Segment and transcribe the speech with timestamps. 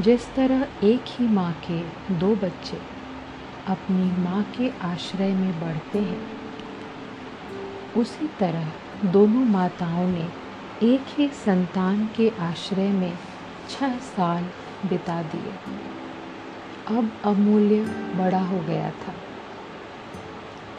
[0.00, 1.80] जिस तरह एक ही माँ के
[2.14, 2.80] दो बच्चे
[3.66, 6.28] अपनी माँ के आश्रय में बढ़ते हैं,
[7.96, 8.72] उसी तरह
[9.04, 10.28] दोनों माताओं ने
[10.82, 13.18] एक ही संतान के आश्रय में
[13.70, 14.44] छह साल
[14.88, 15.52] बिता दिए।
[16.96, 17.82] अब अमूल्य
[18.16, 19.14] बड़ा हो गया था।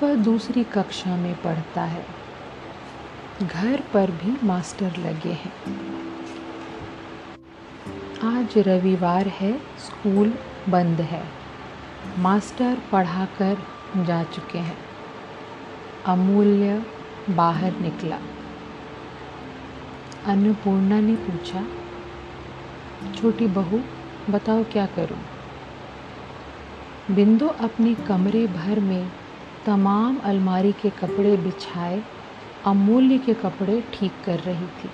[0.04, 2.06] वह दूसरी कक्षा में पढ़ता है।
[3.42, 5.54] घर पर भी मास्टर लगे हैं।
[8.24, 10.34] आज रविवार है, स्कूल
[10.70, 11.24] बंद है।
[12.20, 13.58] मास्टर पढ़ाकर
[13.98, 14.78] जा चुके हैं।
[16.06, 16.86] अमूल्य
[17.30, 18.18] बाहर निकला।
[20.26, 21.66] अन्नपूर्णा ने पूछा,
[23.12, 23.80] छोटी बहू,
[24.30, 25.20] बताओ क्या करूँ?
[27.16, 29.12] बिंदु अपने कमरे भर में
[29.66, 32.04] तमाम अलमारी के कपड़े बिछाए,
[32.66, 34.90] अमूल्य के कपड़े ठीक कर रही थी।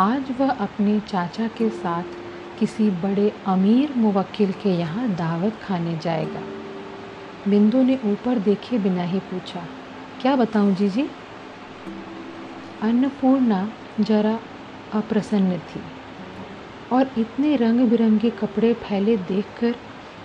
[0.00, 6.42] आज वह अपने चाचा के साथ किसी बड़े अमीर मुवक्किल के यहाँ दावत खाने जाएगा।
[7.48, 9.64] बिंदु ने ऊपर देखे बिना ही पूछा,
[10.22, 11.08] क्या बताऊँ जीजी?
[12.82, 13.68] अन्नपूर्णा
[14.00, 14.38] जरा
[14.94, 15.82] अप्रसन्न थी
[16.92, 19.74] और इतने रंग बिरंगे कपड़े फैले देखकर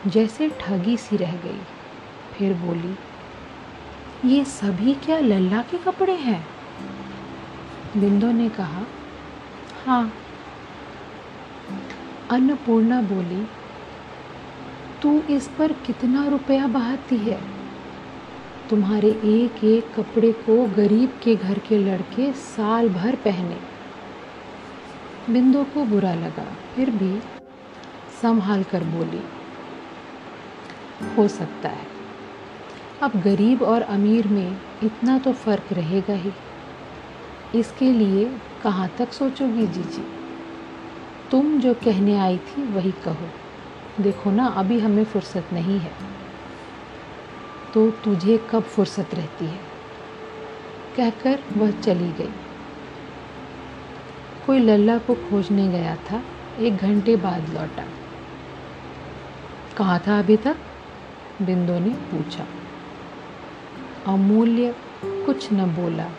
[0.07, 1.59] जैसे ठगी सी रह गई।
[2.33, 2.95] फिर बोली,
[4.25, 6.43] ये सभी क्या लल्ला के कपड़े हैं?
[7.97, 8.85] बिंदु ने कहा
[9.85, 10.11] हाँ।
[12.31, 13.47] अन्नपूर्णा बोली,
[15.01, 17.39] तू इस पर कितना रुपया बहाती है?
[18.69, 23.57] तुम्हारे एक एक कपड़े को गरीब के घर के लड़के साल भर पहने।
[25.29, 26.45] बिंदु को बुरा लगा,
[26.75, 27.19] फिर भी
[28.21, 29.21] संभाल कर बोली,
[31.17, 31.87] हो सकता है।
[33.01, 36.31] अब गरीब और अमीर में इतना तो फ़र्क रहेगा ही।
[37.55, 38.25] इसके लिए
[38.63, 40.05] कहाँ तक सोचोगी जीजी?
[41.31, 43.29] तुम जो कहने आई थी वही कहो।
[44.03, 45.91] देखो ना, अभी हमें फुर्सत नहीं है।
[47.73, 49.59] तो तुझे कब फुर्सत रहती है?
[50.97, 52.29] कहकर वह चली गई।
[54.45, 56.23] कोई लल्ला को खोजने गया था,
[56.59, 57.85] एक घंटे बाद लौटा।
[59.77, 60.57] कहाँ था अभी तक?
[61.41, 62.45] बिंदु ने पूछा।
[64.07, 64.75] अमूल्य
[65.05, 66.11] कुछ न बोला।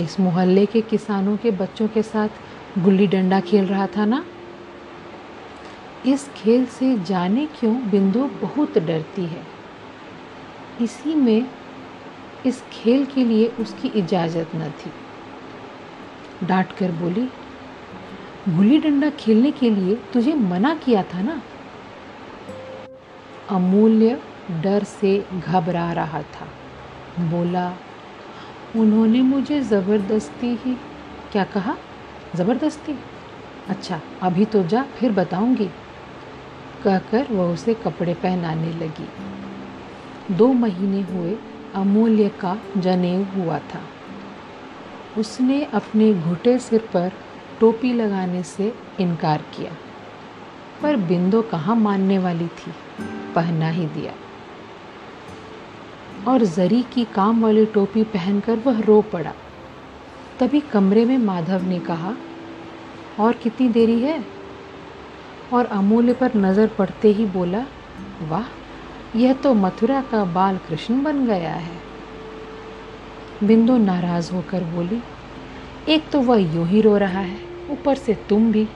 [0.00, 2.28] इस मोहल्ले के किसानों के बच्चों के साथ
[2.78, 4.24] गुल्ली डंडा खेल रहा था ना?
[6.06, 9.42] इस खेल से जाने क्यों बिंदु बहुत डरती है।
[10.80, 11.46] इसी में
[12.46, 14.92] इस खेल के लिए उसकी इजाज़त न थी।
[16.46, 17.28] डांट कर बोली,
[18.48, 21.42] गुल्ली डंडा खेलने के लिए तुझे मना किया था ना?
[23.50, 24.20] अमूल्य
[24.50, 26.48] डर से घबरा रहा था।
[27.20, 27.76] बोला
[28.76, 30.74] उन्होंने मुझे ज़बरदस्ती ही,
[31.32, 31.76] क्या कहा?
[32.36, 32.94] ज़बरदस्ती?
[33.68, 35.68] अच्छा अभी तो जा, फिर बताऊँगी।
[36.84, 41.36] कहकर वह उसे कपड़े पहनाने लगी। दो महीने हुए,
[41.74, 43.80] अमूल्य का जनेऊ हुआ था।
[45.18, 47.12] उसने अपने घुटे सिर पर
[47.60, 49.72] टोपी लगाने से इनकार किया,
[50.82, 52.72] पर बिंदु कहाँ मानने वाली थी?
[53.34, 54.12] पहना ही दिया।
[56.28, 59.32] और जरी की काम वाली टोपी पहनकर वह रो पड़ा।
[60.40, 62.16] तभी कमरे में माधव ने कहा,
[63.20, 64.24] और कितनी देरी है?
[65.52, 67.66] और अमूल्य पर नज़र पड़ते ही बोला,
[68.28, 68.44] वाह,
[69.18, 71.76] यह तो मथुरा का बाल कृष्ण बन गया है।
[73.44, 75.02] बिंदु नाराज़ होकर बोली,
[75.88, 77.38] एक तो वह यूँ ही रो रहा है,
[77.70, 78.68] ऊपर से तुम भी।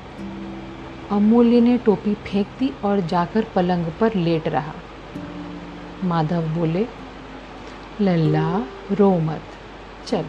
[1.10, 4.72] अमूल्य ने टोपी फेंक दी और जाकर पलंग पर लेट रहा।
[6.04, 6.86] माधव बोले
[8.02, 9.42] लल्ला रो मत
[10.06, 10.24] चल,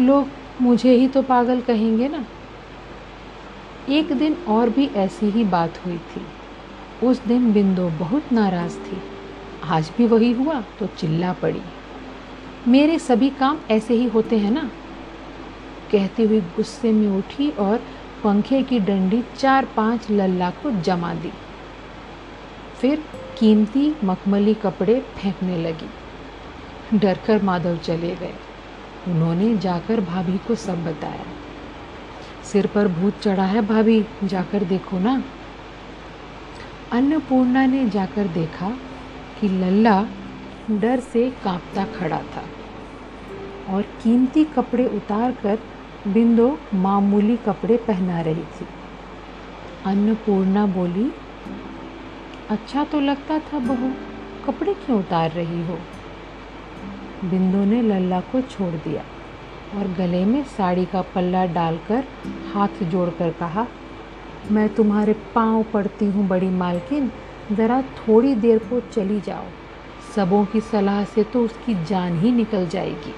[0.00, 0.28] लोग
[0.60, 2.24] मुझे ही तो पागल कहेंगे ना।
[3.88, 6.26] एक दिन और भी ऐसी ही बात हुई थी।
[7.06, 9.00] उस दिन बिंदु बहुत नाराज़ थी।
[9.64, 11.60] आज भी वही हुआ तो चिल्ला पड़ी।
[12.68, 14.70] मेरे सभी काम ऐसे ही होते हैं ना?
[15.92, 17.78] कहती हुई गुस्से में उठी और
[18.24, 21.32] पंखे की डंडी चार पाँच लल्ला को जमा दी।
[22.80, 23.04] फिर
[23.38, 25.88] कीमती मखमली कपड़े फेंकने लगी।
[26.94, 28.34] डरकर माधव चले गए।
[29.08, 31.24] उन्होंने जाकर भाभी को सब बताया।
[32.44, 35.22] सिर पर भूत चढ़ा है भाभी, जाकर देखो ना।
[36.92, 38.70] अन्नपूर्णा ने जाकर देखा
[39.40, 40.06] कि लल्ला
[40.70, 42.42] डर से कांपता खड़ा था
[43.74, 45.58] और कीमती कपड़े उतार कर
[46.08, 48.66] बिंदु मामूली कपड़े पहना रही थी।
[49.86, 51.10] अन्नपूर्णा बोली
[52.50, 53.92] अच्छा तो लगता था बहू,
[54.46, 55.78] कपड़े क्यों उतार रही हो?
[57.24, 59.02] बिंदु ने लल्ला को छोड़ दिया
[59.76, 62.04] और गले में साड़ी का पल्ला डालकर
[62.54, 63.66] हाथ जोड़कर कहा,
[64.50, 67.10] मैं तुम्हारे पाँव पड़ती हूँ बड़ी मालकिन,
[67.52, 69.44] ज़रा थोड़ी देर को चली जाओ।
[70.14, 73.14] सबों की सलाह से तो उसकी जान ही निकल जाएगी।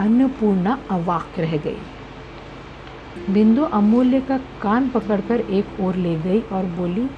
[0.00, 7.08] अन्नपूर्णा अवाक रह गई। बिंदु अमूल्य का कान पकड़कर एक ओर ले गई और बोली,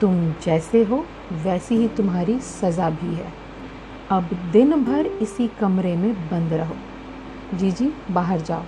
[0.00, 3.39] तुम जैसे हो, वैसी ही तुम्हारी सज़ा भी है।
[4.10, 6.76] अब दिन भर इसी कमरे में बंद रहो।
[7.54, 8.62] जी जी, बाहर जाओ।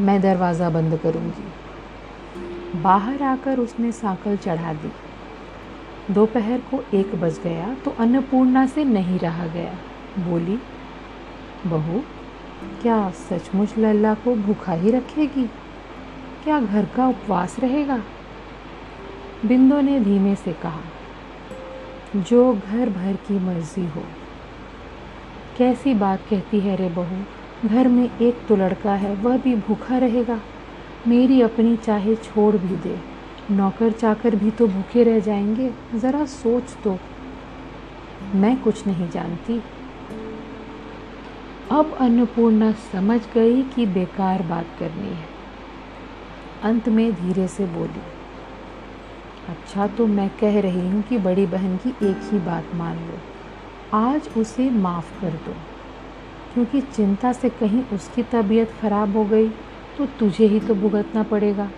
[0.00, 4.90] मैं दरवाज़ा बंद करूँगी। बाहर आकर उसने साकल चढ़ा दी।
[6.10, 9.72] दोपहर को एक बज गया तो अन्नपूर्णा से नहीं रहा गया।
[10.18, 10.58] बोली,
[11.66, 12.00] बहू,
[12.82, 15.46] क्या सचमुच लल्ला को भूखा ही रखेगी?
[16.44, 17.96] क्या घर का उपवास रहेगा?
[19.44, 20.82] बिंदु ने धीमे से कहा,
[22.16, 24.02] जो घर भर की मर्ज़ी हो।
[25.58, 27.24] कैसी बात कहती है रे बहू?
[27.68, 30.40] घर में एक तो लड़का है, वह भी भूखा रहेगा।
[31.08, 32.98] मेरी अपनी चाहे छोड़ भी दे।
[33.50, 36.98] नौकर चाकर भी तो भूखे रह जाएँगे, ज़रा सोच तो।
[38.34, 39.62] मैं कुछ नहीं जानती।
[41.70, 45.28] अब अन्नपूर्णा समझ गई कि बेकार बात करनी है।
[46.62, 48.02] अंत में धीरे से बोली
[49.48, 53.33] अच्छा तो मैं कह रही हूँ कि बड़ी बहन की एक ही बात मान लो।
[53.92, 55.52] आज उसे माफ़ कर दो।
[56.54, 59.48] क्योंकि चिंता से कहीं उसकी तबीयत ख़राब हो गई
[59.98, 61.70] तो तुझे ही तो भुगतना पड़ेगा।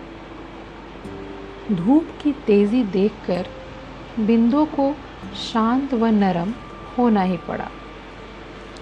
[1.71, 3.47] धूप की तेज़ी देखकर
[4.19, 4.95] बिंदु को
[5.53, 6.53] शांत व नरम
[6.97, 7.69] होना ही पड़ा।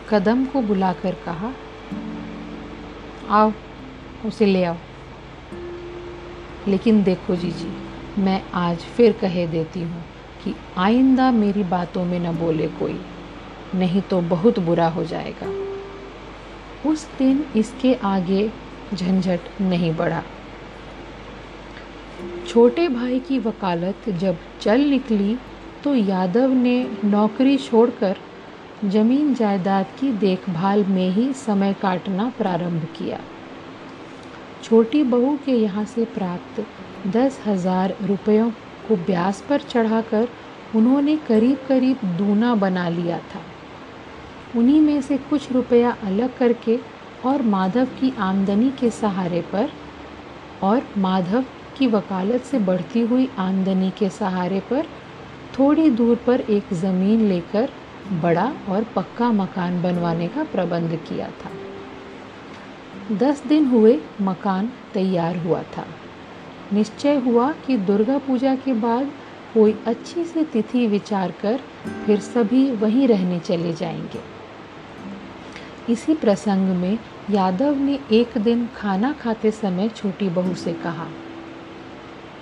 [0.09, 1.51] कदम को बुलाकर कहा,
[3.29, 3.51] आओ,
[4.25, 4.75] उसे ले आओ।
[6.67, 7.71] लेकिन देखो जीजी,
[8.21, 10.03] मैं आज फिर कह देती हूँ
[10.43, 12.99] कि आइंदा मेरी बातों में न बोले कोई।
[13.75, 15.47] नहीं तो बहुत बुरा हो जाएगा।
[16.89, 18.49] उस दिन इसके आगे
[18.93, 20.23] झंझट नहीं बढ़ा।
[22.47, 25.37] छोटे भाई की वकालत जब चल निकली
[25.83, 28.17] तो यादव ने नौकरी छोड़कर
[28.85, 33.19] ज़मीन जायदाद की देखभाल में ही समय काटना प्रारंभ किया।
[34.63, 36.65] छोटी बहू के यहाँ से प्राप्त
[37.07, 38.49] दस हज़ार रुपयों
[38.87, 40.27] को ब्याज पर चढ़ाकर
[40.75, 43.41] उन्होंने करीब करीब दूना बना लिया था।
[44.57, 46.79] उन्हीं में से कुछ रुपया अलग करके
[47.25, 49.69] और माधव की आमदनी के सहारे पर
[50.63, 51.45] और माधव
[51.77, 54.85] की वकालत से बढ़ती हुई आमदनी के सहारे पर
[55.59, 57.69] थोड़ी दूर पर एक ज़मीन लेकर
[58.23, 61.51] बड़ा और पक्का मकान बनवाने का प्रबंध किया था।
[63.15, 65.85] दस दिन हुए मकान तैयार हुआ था।
[66.73, 69.11] निश्चय हुआ कि दुर्गा पूजा के बाद
[69.53, 71.59] कोई अच्छी सी तिथि विचार कर
[72.05, 74.34] फिर सभी वहीं रहने चले जाएँगे।
[75.89, 76.97] इसी प्रसंग में
[77.29, 81.07] यादव ने एक दिन खाना खाते समय छोटी बहू से कहा,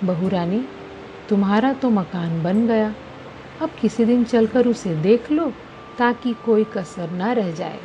[0.04, 0.64] बहू रानी,
[1.28, 2.94] तुम्हारा तो मकान बन गया।
[3.62, 5.52] अब किसी दिन चलकर उसे देख लो
[5.98, 7.78] ताकि कोई कसर ना रह जाए।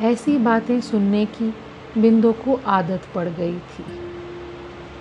[0.00, 1.54] ऐसी बातें सुनने की
[1.98, 3.84] बिंदु को आदत पड़ गई थी।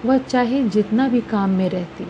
[0.05, 2.05] वह चाहे जितना भी काम में रहती,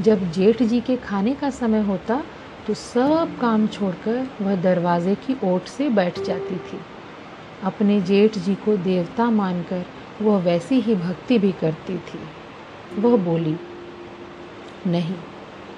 [0.00, 2.22] जब जेठ जी के खाने का समय होता
[2.66, 6.80] तो सब काम छोड़कर वह दरवाजे की ओट से बैठ जाती थी।
[7.62, 9.84] अपने जेठ जी को देवता मानकर
[10.22, 12.18] वह वैसी ही भक्ति भी करती थी।
[13.00, 13.56] वह बोली,
[14.86, 15.14] नहीं,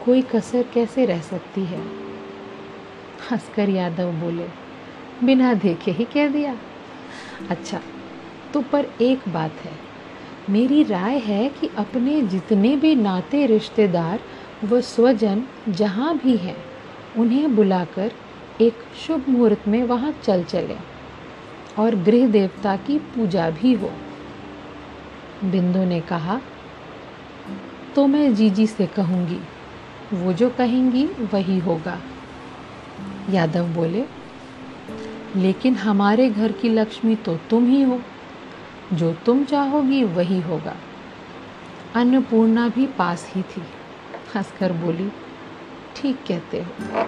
[0.04, 1.80] कोई कसर कैसे रह सकती है?
[3.30, 4.48] हंसकर यादव बोले,
[5.24, 6.56] बिना देखे ही कह दिया।
[7.50, 7.80] अच्छा
[8.52, 9.72] तो पर एक बात है।
[10.50, 14.20] मेरी राय है कि अपने जितने भी नाते रिश्तेदार
[14.64, 16.56] व स्वजन जहाँ भी हैं
[17.18, 18.12] उन्हें बुलाकर
[18.60, 20.76] एक शुभ मुहूर्त में वहाँ चल चले
[21.78, 23.90] और गृह देवता की पूजा भी हो।
[25.44, 26.40] बिंदु ने कहा
[27.94, 29.38] तो मैं जीजी से कहूँगी,
[30.12, 31.98] वो जो कहेंगी वही होगा।
[33.30, 34.04] यादव बोले,
[35.36, 38.00] लेकिन हमारे घर की लक्ष्मी तो तुम ही हो,
[38.92, 40.76] जो तुम चाहोगी वही होगा।
[41.94, 43.62] अन्नपूर्णा भी पास ही थी,
[44.34, 45.10] हंसकर बोली
[45.96, 47.06] ठीक कहते हो।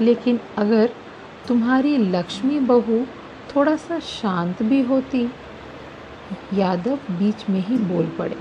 [0.00, 0.90] लेकिन अगर
[1.48, 3.06] तुम्हारी लक्ष्मी बहू
[3.56, 5.30] थोड़ा सा शांत भी होती,
[6.54, 8.36] यादव बीच में ही बोल पड़े।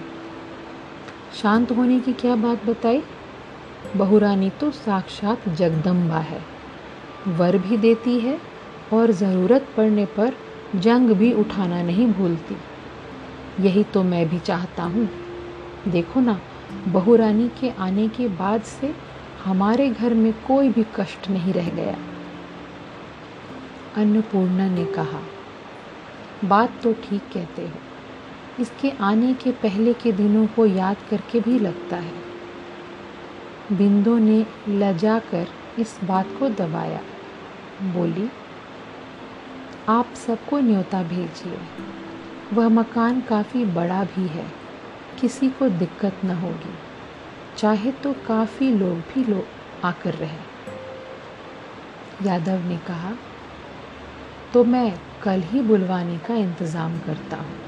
[1.42, 3.04] शांत होने की क्या बात बताई?
[3.96, 6.42] बहुरानी तो साक्षात जगदम्बा है।
[7.28, 8.40] वर भी देती है
[8.94, 10.34] और ज़रूरत पड़ने पर
[10.76, 12.58] जंग भी उठाना नहीं भूलती।
[13.60, 15.10] यही तो मैं भी चाहता हूँ।
[15.88, 16.40] देखो ना
[16.88, 19.11] बहू रानी के आने के बाद से
[19.46, 21.98] हमारे घर में कोई भी कष्ट नहीं रह गया।
[23.96, 25.22] अन्नपूर्णा ने कहा,
[26.46, 27.74] बात तो ठीक कहते हो।
[28.60, 32.14] इसके आने के पहले के दिनों को याद करके भी लगता है।
[33.72, 35.48] बिंदु ने लजा कर
[35.80, 37.02] इस बात को दबाया।
[37.82, 38.30] बोली,
[39.90, 41.58] आप सबको न्योता भेजिए।
[42.54, 44.46] वह मकान काफ़ी बड़ा भी है।
[45.22, 46.91] किसी को दिक्कत न होगी।
[47.62, 50.38] चाहे तो काफ़ी लोग भी लोग आकर रहे।
[52.20, 53.12] यादव ने कहा
[54.54, 54.92] तो मैं
[55.24, 57.61] कल ही बुलवाने का इंतज़ाम करता हूँ।